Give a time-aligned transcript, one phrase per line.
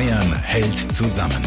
[0.00, 1.44] Bayern hält zusammen.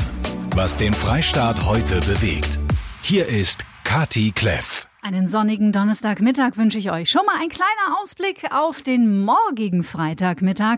[0.54, 2.60] Was den Freistaat heute bewegt.
[3.02, 4.86] Hier ist Kati Kleff.
[5.05, 7.10] Einen sonnigen Donnerstagmittag wünsche ich euch.
[7.10, 10.78] Schon mal ein kleiner Ausblick auf den morgigen Freitagmittag.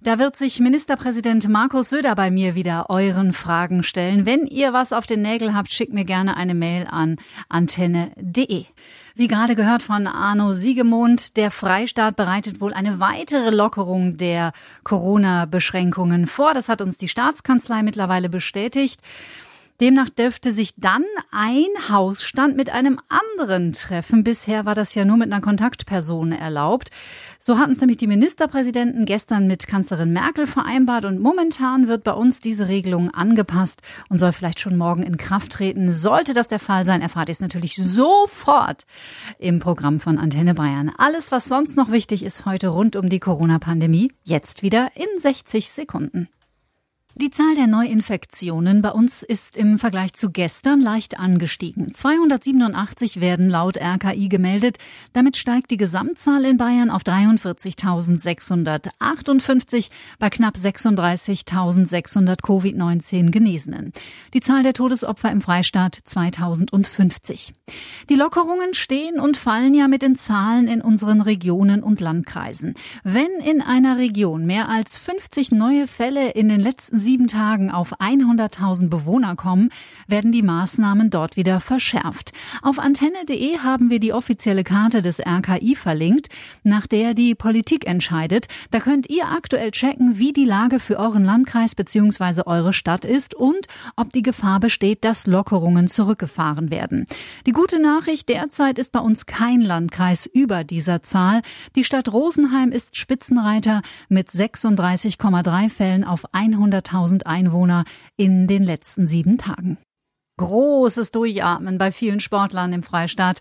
[0.00, 4.24] Da wird sich Ministerpräsident Markus Söder bei mir wieder euren Fragen stellen.
[4.24, 7.16] Wenn ihr was auf den Nägeln habt, schickt mir gerne eine Mail an
[7.50, 8.64] antenne.de.
[9.14, 16.26] Wie gerade gehört von Arno Siegemund, der Freistaat bereitet wohl eine weitere Lockerung der Corona-Beschränkungen
[16.26, 16.54] vor.
[16.54, 19.02] Das hat uns die Staatskanzlei mittlerweile bestätigt.
[19.80, 24.24] Demnach dürfte sich dann ein Hausstand mit einem anderen treffen.
[24.24, 26.90] Bisher war das ja nur mit einer Kontaktperson erlaubt.
[27.38, 32.12] So hatten es nämlich die Ministerpräsidenten gestern mit Kanzlerin Merkel vereinbart und momentan wird bei
[32.12, 35.92] uns diese Regelung angepasst und soll vielleicht schon morgen in Kraft treten.
[35.92, 38.84] Sollte das der Fall sein, erfahrt ihr es natürlich sofort
[39.38, 40.90] im Programm von Antenne Bayern.
[40.98, 45.70] Alles, was sonst noch wichtig ist heute rund um die Corona-Pandemie, jetzt wieder in 60
[45.70, 46.28] Sekunden.
[47.20, 51.92] Die Zahl der Neuinfektionen bei uns ist im Vergleich zu gestern leicht angestiegen.
[51.92, 54.78] 287 werden laut RKI gemeldet.
[55.14, 63.92] Damit steigt die Gesamtzahl in Bayern auf 43.658 bei knapp 36.600 Covid-19 Genesenen.
[64.32, 67.52] Die Zahl der Todesopfer im Freistaat 2050.
[68.08, 72.74] Die Lockerungen stehen und fallen ja mit den Zahlen in unseren Regionen und Landkreisen.
[73.02, 77.98] Wenn in einer Region mehr als 50 neue Fälle in den letzten sieben Tagen auf
[78.00, 79.70] 100.000 Bewohner kommen,
[80.08, 82.34] werden die Maßnahmen dort wieder verschärft.
[82.60, 86.28] Auf antenne.de haben wir die offizielle Karte des RKI verlinkt,
[86.64, 88.48] nach der die Politik entscheidet.
[88.72, 92.42] Da könnt ihr aktuell checken, wie die Lage für euren Landkreis bzw.
[92.44, 97.06] eure Stadt ist und ob die Gefahr besteht, dass Lockerungen zurückgefahren werden.
[97.46, 101.40] Die gute Nachricht, derzeit ist bei uns kein Landkreis über dieser Zahl.
[101.74, 106.34] Die Stadt Rosenheim ist Spitzenreiter mit 36,3 Fällen auf
[106.88, 107.84] 100.000 1000 Einwohner
[108.16, 109.78] in den letzten sieben Tagen.
[110.36, 113.40] Großes Durchatmen bei vielen Sportlern im Freistaat.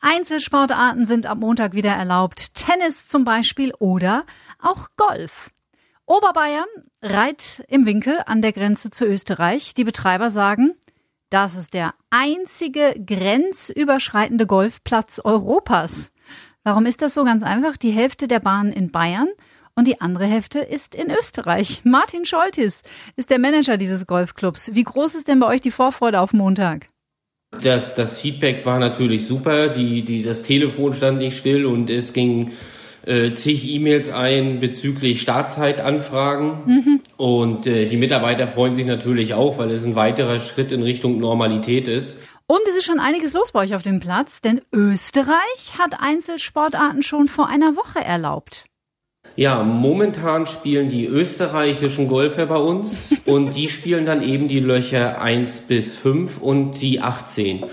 [0.00, 2.54] Einzelsportarten sind ab Montag wieder erlaubt.
[2.54, 4.24] Tennis zum Beispiel oder
[4.58, 5.50] auch Golf.
[6.06, 6.66] Oberbayern
[7.02, 9.74] reiht im Winkel an der Grenze zu Österreich.
[9.74, 10.72] Die Betreiber sagen,
[11.28, 16.12] das ist der einzige grenzüberschreitende Golfplatz Europas.
[16.64, 17.76] Warum ist das so ganz einfach?
[17.76, 19.28] Die Hälfte der Bahnen in Bayern
[19.78, 21.82] und die andere Hälfte ist in Österreich.
[21.84, 22.82] Martin Scholtis
[23.14, 24.74] ist der Manager dieses Golfclubs.
[24.74, 26.88] Wie groß ist denn bei euch die Vorfreude auf Montag?
[27.62, 29.68] Das, das Feedback war natürlich super.
[29.68, 32.50] Die, die, das Telefon stand nicht still und es ging
[33.06, 36.50] äh, zig E-Mails ein bezüglich Startzeitanfragen.
[36.66, 37.00] Mhm.
[37.16, 41.20] Und äh, die Mitarbeiter freuen sich natürlich auch, weil es ein weiterer Schritt in Richtung
[41.20, 42.18] Normalität ist.
[42.48, 47.04] Und es ist schon einiges los bei euch auf dem Platz, denn Österreich hat Einzelsportarten
[47.04, 48.64] schon vor einer Woche erlaubt.
[49.38, 55.20] Ja, momentan spielen die österreichischen Golfer bei uns und die spielen dann eben die Löcher
[55.20, 57.64] 1 bis 5 und die 18.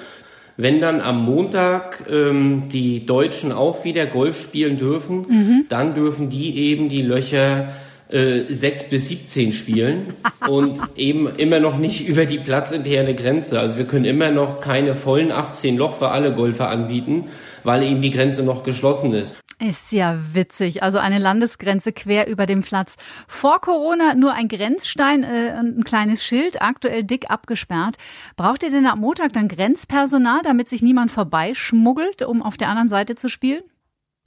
[0.57, 5.65] Wenn dann am Montag ähm, die Deutschen auch wieder Golf spielen dürfen, mhm.
[5.67, 7.69] dann dürfen die eben die Löcher
[8.09, 10.13] äh, 6 bis 17 spielen
[10.47, 13.59] und eben immer noch nicht über die platzinterne Grenze.
[13.59, 17.23] Also wir können immer noch keine vollen 18 Loch für alle Golfer anbieten,
[17.63, 19.39] weil eben die Grenze noch geschlossen ist.
[19.59, 20.83] Ist ja witzig.
[20.83, 22.97] Also eine Landesgrenze quer über dem Platz.
[23.27, 27.95] Vor Corona nur ein Grenzstein äh, und ein kleines Schild, aktuell dick abgesperrt.
[28.35, 32.89] Braucht ihr denn am Montag dann Grenzpersonal, damit sich niemand vorbeischmuggelt, um auf der anderen
[32.89, 33.63] Seite zu spielen?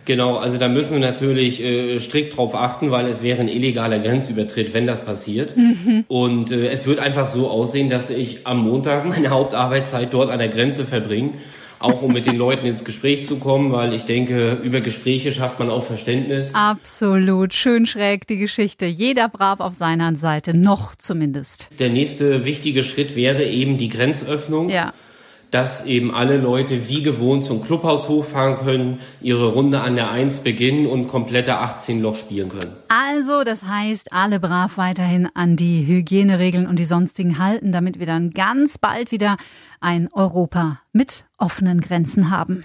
[0.05, 3.99] Genau, also da müssen wir natürlich äh, strikt drauf achten, weil es wäre ein illegaler
[3.99, 5.57] Grenzübertritt, wenn das passiert.
[5.57, 6.05] Mhm.
[6.09, 10.39] Und äh, es wird einfach so aussehen, dass ich am Montag meine Hauptarbeitszeit dort an
[10.39, 11.33] der Grenze verbringe
[11.79, 15.59] auch um mit den Leuten ins Gespräch zu kommen, weil ich denke, über Gespräche schafft
[15.59, 16.55] man auch Verständnis.
[16.55, 18.87] Absolut, schön schräg die Geschichte.
[18.87, 21.69] Jeder brav auf seiner Seite, noch zumindest.
[21.79, 24.69] Der nächste wichtige Schritt wäre eben die Grenzöffnung.
[24.69, 24.93] Ja
[25.51, 30.41] dass eben alle Leute wie gewohnt zum Clubhaus hochfahren können, ihre Runde an der 1
[30.41, 32.73] beginnen und komplette 18 Loch spielen können.
[32.89, 38.07] Also, das heißt, alle brav weiterhin an die Hygieneregeln und die sonstigen halten, damit wir
[38.07, 39.37] dann ganz bald wieder
[39.81, 42.65] ein Europa mit offenen Grenzen haben.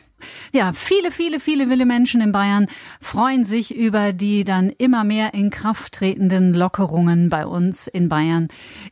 [0.53, 2.67] Ja, viele, viele, viele wilde Menschen in Bayern
[3.01, 8.47] freuen sich über die dann immer mehr in Kraft tretenden Lockerungen bei uns in Bayern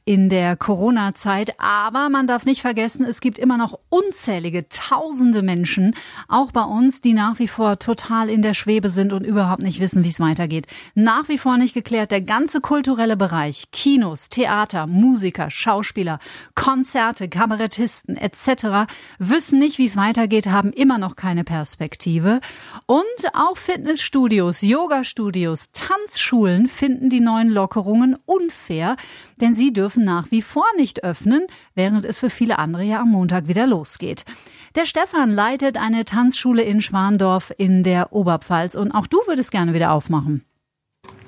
[0.05, 1.59] in der Corona-Zeit.
[1.59, 5.95] Aber man darf nicht vergessen, es gibt immer noch unzählige tausende Menschen,
[6.27, 9.79] auch bei uns, die nach wie vor total in der Schwebe sind und überhaupt nicht
[9.79, 10.67] wissen, wie es weitergeht.
[10.95, 16.19] Nach wie vor nicht geklärt, der ganze kulturelle Bereich, Kinos, Theater, Musiker, Schauspieler,
[16.55, 18.91] Konzerte, Kabarettisten etc.
[19.19, 22.41] wissen nicht, wie es weitergeht, haben immer noch keine Perspektive.
[22.87, 23.03] Und
[23.33, 28.95] auch Fitnessstudios, Yoga-Studios, Tanzschulen finden die neuen Lockerungen unfair,
[29.37, 31.45] denn sie dürfen nach wie vor nicht öffnen,
[31.75, 34.25] während es für viele andere ja am Montag wieder losgeht.
[34.73, 39.75] Der Stefan leitet eine Tanzschule in Schwandorf in der Oberpfalz und auch du würdest gerne
[39.75, 40.43] wieder aufmachen.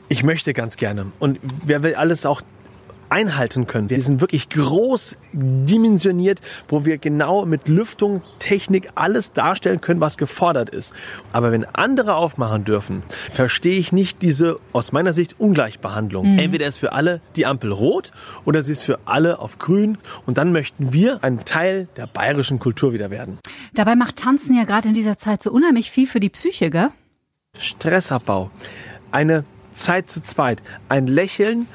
[0.09, 1.05] Ich möchte ganz gerne.
[1.19, 2.41] Und wer will alles auch
[3.13, 3.91] einhalten können.
[3.91, 10.17] Wir sind wirklich groß dimensioniert, wo wir genau mit Lüftung, Technik alles darstellen können, was
[10.17, 10.95] gefordert ist.
[11.31, 16.33] Aber wenn andere aufmachen dürfen, verstehe ich nicht diese aus meiner Sicht Ungleichbehandlung.
[16.33, 16.39] Mhm.
[16.39, 18.11] Entweder ist für alle die Ampel rot
[18.45, 22.57] oder sie ist für alle auf grün und dann möchten wir ein Teil der bayerischen
[22.57, 23.37] Kultur wieder werden.
[23.75, 26.89] Dabei macht Tanzen ja gerade in dieser Zeit so unheimlich viel für die Psyche, gell?
[27.59, 28.49] Stressabbau,
[29.11, 31.67] eine Zeit zu zweit, ein Lächeln,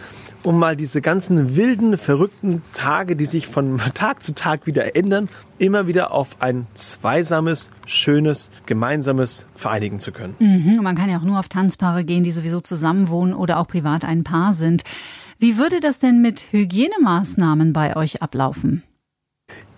[0.43, 5.29] um mal diese ganzen wilden, verrückten Tage, die sich von Tag zu Tag wieder ändern,
[5.59, 10.37] immer wieder auf ein zweisames, schönes, gemeinsames vereinigen zu können.
[10.39, 14.05] Mhm, man kann ja auch nur auf Tanzpaare gehen, die sowieso zusammenwohnen oder auch privat
[14.05, 14.85] ein Paar sind.
[15.39, 18.83] Wie würde das denn mit Hygienemaßnahmen bei euch ablaufen?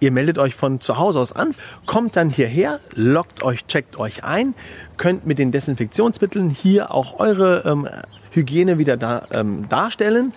[0.01, 1.55] Ihr meldet euch von zu Hause aus an,
[1.85, 4.55] kommt dann hierher, lockt euch, checkt euch ein,
[4.97, 7.89] könnt mit den Desinfektionsmitteln hier auch eure ähm,
[8.31, 10.33] Hygiene wieder da, ähm, darstellen.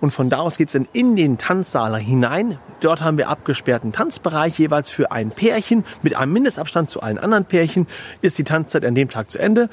[0.00, 2.58] Und von da aus geht's dann in den Tanzsaal hinein.
[2.80, 5.84] Dort haben wir abgesperrten Tanzbereich, jeweils für ein Pärchen.
[6.02, 7.86] Mit einem Mindestabstand zu allen anderen Pärchen
[8.20, 9.68] ist die Tanzzeit an dem Tag zu Ende.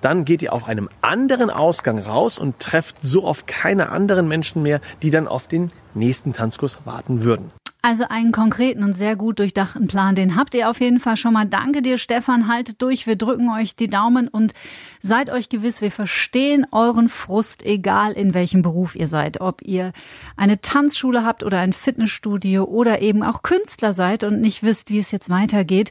[0.00, 4.62] Dann geht ihr auf einem anderen Ausgang raus und trefft so auf keine anderen Menschen
[4.62, 7.52] mehr, die dann auf den nächsten Tanzkurs warten würden.
[7.82, 11.32] Also einen konkreten und sehr gut durchdachten Plan, den habt ihr auf jeden Fall schon
[11.32, 11.46] mal.
[11.46, 12.46] Danke dir, Stefan.
[12.46, 13.06] Haltet durch.
[13.06, 14.52] Wir drücken euch die Daumen und
[15.00, 19.40] seid euch gewiss, wir verstehen euren Frust, egal in welchem Beruf ihr seid.
[19.40, 19.92] Ob ihr
[20.36, 24.98] eine Tanzschule habt oder ein Fitnessstudio oder eben auch Künstler seid und nicht wisst, wie
[24.98, 25.90] es jetzt weitergeht.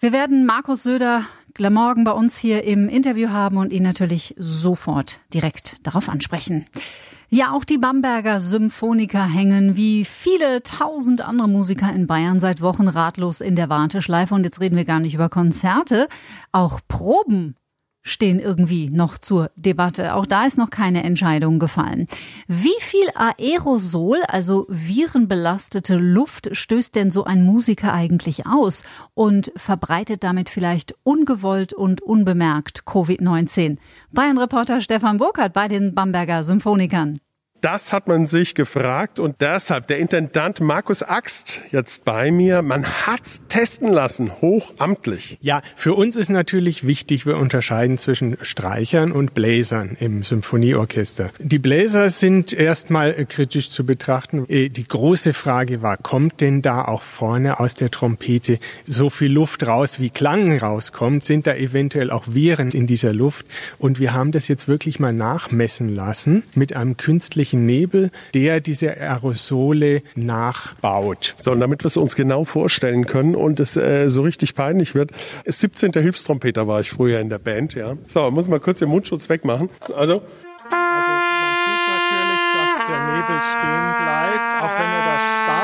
[0.00, 1.26] Wir werden Markus Söder
[1.58, 6.66] morgen bei uns hier im Interview haben und ihn natürlich sofort direkt darauf ansprechen.
[7.30, 12.88] Ja, auch die Bamberger Symphoniker hängen wie viele tausend andere Musiker in Bayern seit Wochen
[12.88, 14.34] ratlos in der Warteschleife.
[14.34, 16.08] Und jetzt reden wir gar nicht über Konzerte.
[16.52, 17.54] Auch Proben
[18.08, 20.14] stehen irgendwie noch zur Debatte.
[20.14, 22.08] Auch da ist noch keine Entscheidung gefallen.
[22.46, 28.84] Wie viel Aerosol, also virenbelastete Luft, stößt denn so ein Musiker eigentlich aus
[29.14, 33.78] und verbreitet damit vielleicht ungewollt und unbemerkt Covid-19?
[34.12, 37.20] Bayern-Reporter Stefan Burkhardt bei den Bamberger Symphonikern.
[37.60, 42.62] Das hat man sich gefragt und deshalb der Intendant Markus Axt jetzt bei mir.
[42.62, 45.38] Man hat's testen lassen, hochamtlich.
[45.40, 51.30] Ja, für uns ist natürlich wichtig, wir unterscheiden zwischen Streichern und Bläsern im Symphonieorchester.
[51.40, 54.44] Die Bläser sind erstmal kritisch zu betrachten.
[54.48, 59.32] Äh, die große Frage war, kommt denn da auch vorne aus der Trompete so viel
[59.32, 61.24] Luft raus, wie Klang rauskommt?
[61.24, 63.46] Sind da eventuell auch Viren in dieser Luft?
[63.78, 68.60] Und wir haben das jetzt wirklich mal nachmessen lassen mit einem künstlichen künstlichen Nebel, der
[68.60, 71.34] diese Aerosole nachbaut.
[71.38, 74.94] So, und damit wir es uns genau vorstellen können und es äh, so richtig peinlich
[74.94, 75.12] wird,
[75.46, 75.92] 17.
[75.92, 77.96] Hilfstrompeter war ich früher in der Band, ja.
[78.06, 79.70] So, muss mal kurz den Mundschutz wegmachen.
[79.94, 80.22] Also.
[80.70, 85.57] Also man sieht natürlich, dass der Nebel stehen bleibt, auch wenn er da sein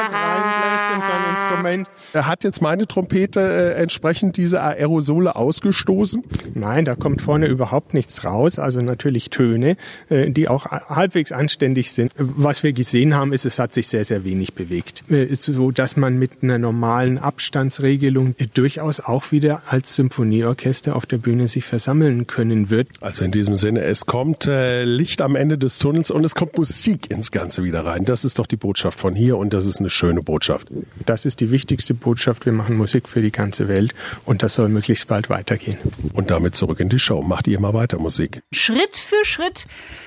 [1.44, 1.88] Instrument.
[2.14, 6.23] Hat jetzt meine Trompete äh, entsprechend diese Aerosole ausgestoßen?
[6.55, 8.58] Nein, da kommt vorne überhaupt nichts raus.
[8.58, 9.76] Also natürlich Töne,
[10.08, 12.13] äh, die auch halbwegs anständig sind.
[12.17, 15.05] Was wir gesehen haben, ist, es hat sich sehr, sehr wenig bewegt.
[15.10, 21.06] Äh, so dass man mit einer normalen Abstandsregelung äh, durchaus auch wieder als Symphonieorchester auf
[21.06, 22.89] der Bühne sich versammeln können wird.
[23.01, 26.56] Also in diesem Sinne, es kommt äh, Licht am Ende des Tunnels und es kommt
[26.56, 28.05] Musik ins Ganze wieder rein.
[28.05, 30.69] Das ist doch die Botschaft von hier und das ist eine schöne Botschaft.
[31.05, 32.46] Das ist die wichtigste Botschaft.
[32.46, 35.79] Wir machen Musik für die ganze Welt und das soll möglichst bald weitergehen.
[36.12, 37.22] Und damit zurück in die Show.
[37.22, 38.43] Macht ihr mal weiter Musik.
[38.53, 39.67] Schritt für Schritt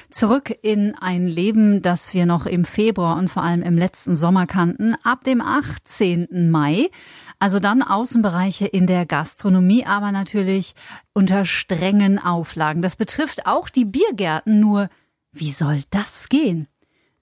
[0.10, 4.48] zurück in ein Leben, das wir noch im Februar und vor allem im letzten Sommer
[4.48, 4.96] kannten.
[5.04, 6.50] Ab dem 18.
[6.50, 6.90] Mai
[7.40, 10.74] also dann Außenbereiche in der Gastronomie, aber natürlich
[11.14, 12.82] unter strengen Auflagen.
[12.82, 14.90] Das betrifft auch die Biergärten, nur
[15.32, 16.68] wie soll das gehen?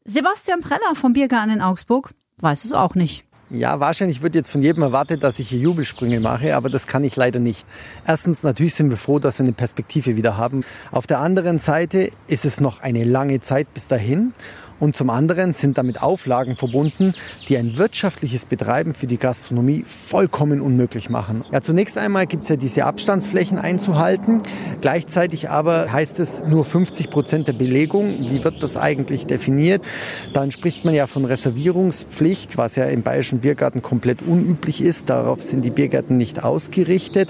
[0.05, 3.24] Sebastian Preller vom Biergarten in Augsburg weiß es auch nicht.
[3.51, 7.03] Ja, wahrscheinlich wird jetzt von jedem erwartet, dass ich hier Jubelsprünge mache, aber das kann
[7.03, 7.63] ich leider nicht.
[8.07, 10.63] Erstens, natürlich sind wir froh, dass wir eine Perspektive wieder haben.
[10.91, 14.33] Auf der anderen Seite ist es noch eine lange Zeit bis dahin.
[14.79, 17.13] Und zum anderen sind damit Auflagen verbunden,
[17.47, 21.43] die ein wirtschaftliches Betreiben für die Gastronomie vollkommen unmöglich machen.
[21.51, 24.41] Ja, zunächst einmal gibt es ja diese Abstandsflächen einzuhalten.
[24.81, 28.15] Gleichzeitig aber heißt es nur 50 Prozent der Belegung.
[28.19, 29.85] Wie wird das eigentlich definiert?
[30.33, 35.09] Dann spricht man ja von Reservierungspflicht, was ja im Bayerischen Biergarten komplett unüblich ist.
[35.09, 37.29] Darauf sind die Biergärten nicht ausgerichtet.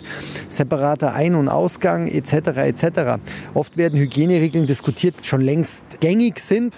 [0.50, 2.34] Separater Ein- und Ausgang etc.
[2.58, 3.22] etc.
[3.54, 6.74] Oft werden Hygieneregeln diskutiert, schon längst gängig sind.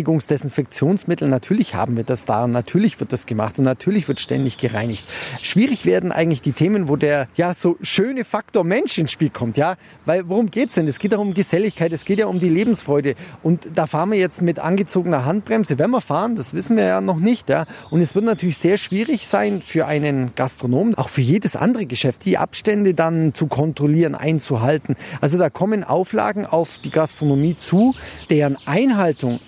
[0.00, 4.56] Reinigungsdesinfektionsmittel, natürlich haben wir das da und natürlich wird das gemacht und natürlich wird ständig
[4.56, 5.04] gereinigt.
[5.42, 9.56] Schwierig werden eigentlich die Themen, wo der ja so schöne Faktor Mensch ins Spiel kommt,
[9.56, 9.76] ja,
[10.06, 10.88] weil worum geht's denn?
[10.88, 14.40] Es geht um Geselligkeit, es geht ja um die Lebensfreude und da fahren wir jetzt
[14.40, 18.14] mit angezogener Handbremse, wenn wir fahren, das wissen wir ja noch nicht, ja, und es
[18.14, 22.94] wird natürlich sehr schwierig sein für einen Gastronom, auch für jedes andere Geschäft, die Abstände
[22.94, 24.96] dann zu kontrollieren, einzuhalten.
[25.20, 27.94] Also da kommen Auflagen auf die Gastronomie zu,
[28.30, 29.40] deren Einhaltung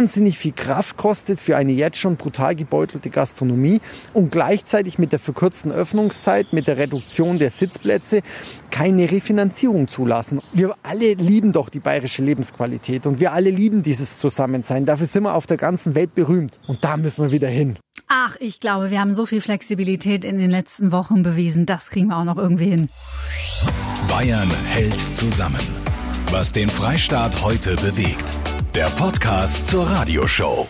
[0.00, 3.82] wahnsinnig viel Kraft kostet für eine jetzt schon brutal gebeutelte Gastronomie
[4.14, 8.22] und gleichzeitig mit der verkürzten Öffnungszeit, mit der Reduktion der Sitzplätze
[8.70, 10.40] keine Refinanzierung zulassen.
[10.54, 14.86] Wir alle lieben doch die bayerische Lebensqualität und wir alle lieben dieses Zusammensein.
[14.86, 17.76] Dafür sind wir auf der ganzen Welt berühmt und da müssen wir wieder hin.
[18.08, 21.66] Ach, ich glaube, wir haben so viel Flexibilität in den letzten Wochen bewiesen.
[21.66, 22.88] Das kriegen wir auch noch irgendwie hin.
[24.08, 25.60] Bayern hält zusammen.
[26.30, 28.39] Was den Freistaat heute bewegt.
[28.74, 30.68] Der Podcast zur Radioshow.